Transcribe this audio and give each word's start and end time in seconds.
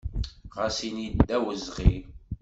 Ɣas 0.57 0.77
ini 0.87 1.07
d 1.27 1.29
awezɣi. 1.37 1.91